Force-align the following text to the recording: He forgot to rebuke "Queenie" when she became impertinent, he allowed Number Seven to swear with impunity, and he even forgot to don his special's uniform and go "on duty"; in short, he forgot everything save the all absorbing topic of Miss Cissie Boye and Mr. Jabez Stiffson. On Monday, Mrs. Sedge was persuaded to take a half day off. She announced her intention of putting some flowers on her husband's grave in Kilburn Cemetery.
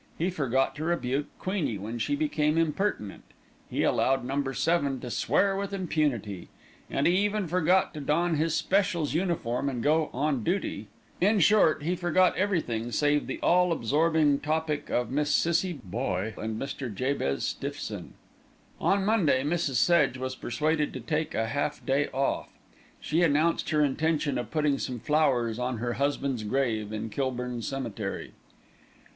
He 0.17 0.31
forgot 0.31 0.73
to 0.77 0.83
rebuke 0.83 1.27
"Queenie" 1.37 1.77
when 1.77 1.99
she 1.99 2.15
became 2.15 2.57
impertinent, 2.57 3.23
he 3.69 3.83
allowed 3.83 4.25
Number 4.25 4.51
Seven 4.51 4.99
to 5.01 5.11
swear 5.11 5.55
with 5.55 5.73
impunity, 5.73 6.47
and 6.89 7.05
he 7.05 7.15
even 7.17 7.47
forgot 7.47 7.93
to 7.93 8.01
don 8.01 8.33
his 8.35 8.55
special's 8.55 9.13
uniform 9.13 9.69
and 9.69 9.83
go 9.83 10.09
"on 10.11 10.43
duty"; 10.43 10.87
in 11.19 11.39
short, 11.39 11.83
he 11.83 11.95
forgot 11.95 12.35
everything 12.35 12.91
save 12.91 13.27
the 13.27 13.39
all 13.41 13.71
absorbing 13.71 14.39
topic 14.39 14.89
of 14.89 15.11
Miss 15.11 15.29
Cissie 15.29 15.79
Boye 15.83 16.33
and 16.35 16.59
Mr. 16.59 16.91
Jabez 16.91 17.43
Stiffson. 17.45 18.15
On 18.79 19.05
Monday, 19.05 19.43
Mrs. 19.43 19.75
Sedge 19.75 20.17
was 20.17 20.35
persuaded 20.35 20.93
to 20.93 20.99
take 20.99 21.35
a 21.35 21.45
half 21.49 21.85
day 21.85 22.07
off. 22.11 22.49
She 22.99 23.21
announced 23.21 23.69
her 23.69 23.83
intention 23.85 24.39
of 24.39 24.49
putting 24.49 24.79
some 24.79 24.99
flowers 24.99 25.59
on 25.59 25.77
her 25.77 25.93
husband's 26.01 26.41
grave 26.43 26.91
in 26.91 27.11
Kilburn 27.11 27.61
Cemetery. 27.61 28.31